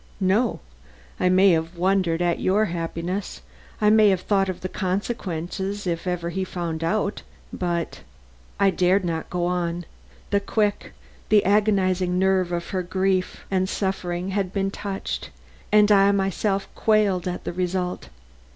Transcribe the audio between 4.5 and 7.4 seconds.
the consequences if ever he found out,